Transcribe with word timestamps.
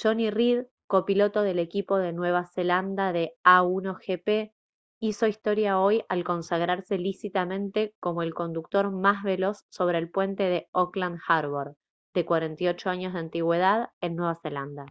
jonny 0.00 0.30
reid 0.30 0.66
copiloto 0.86 1.42
del 1.42 1.58
equipo 1.58 1.98
de 1.98 2.12
nueva 2.12 2.46
zelanda 2.54 3.12
de 3.12 3.34
a1gp 3.44 4.52
hizo 5.02 5.26
historia 5.26 5.80
hoy 5.80 6.04
al 6.08 6.22
consagrarse 6.22 6.98
lícitamente 6.98 7.96
como 7.98 8.22
el 8.22 8.32
conductor 8.32 8.92
más 8.92 9.24
veloz 9.24 9.64
sobre 9.70 9.98
el 9.98 10.08
puente 10.08 10.44
de 10.44 10.68
auckland 10.72 11.18
harbour 11.26 11.74
de 12.14 12.24
48 12.24 12.90
años 12.90 13.12
de 13.14 13.18
antigüedad 13.18 13.88
en 14.00 14.14
nueva 14.14 14.38
zelanda 14.40 14.86